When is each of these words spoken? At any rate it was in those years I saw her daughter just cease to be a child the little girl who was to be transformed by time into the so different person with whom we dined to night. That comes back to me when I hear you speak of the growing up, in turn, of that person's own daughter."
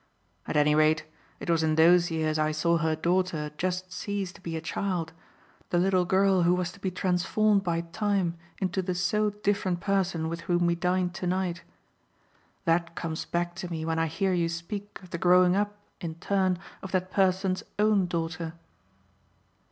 At 0.47 0.57
any 0.57 0.73
rate 0.73 1.05
it 1.39 1.47
was 1.47 1.61
in 1.61 1.75
those 1.75 2.09
years 2.09 2.39
I 2.39 2.51
saw 2.53 2.77
her 2.77 2.95
daughter 2.95 3.51
just 3.55 3.93
cease 3.93 4.31
to 4.33 4.41
be 4.41 4.57
a 4.57 4.59
child 4.59 5.13
the 5.69 5.77
little 5.77 6.05
girl 6.05 6.41
who 6.41 6.55
was 6.55 6.71
to 6.71 6.79
be 6.79 6.89
transformed 6.89 7.63
by 7.63 7.81
time 7.81 8.35
into 8.59 8.81
the 8.81 8.95
so 8.95 9.29
different 9.29 9.79
person 9.79 10.27
with 10.27 10.41
whom 10.49 10.65
we 10.65 10.73
dined 10.73 11.13
to 11.13 11.27
night. 11.27 11.61
That 12.65 12.95
comes 12.95 13.25
back 13.25 13.53
to 13.57 13.69
me 13.71 13.85
when 13.85 13.99
I 13.99 14.07
hear 14.07 14.33
you 14.33 14.49
speak 14.49 14.99
of 15.03 15.11
the 15.11 15.19
growing 15.19 15.55
up, 15.55 15.77
in 15.99 16.15
turn, 16.15 16.57
of 16.81 16.91
that 16.93 17.11
person's 17.11 17.61
own 17.77 18.07
daughter." 18.07 18.53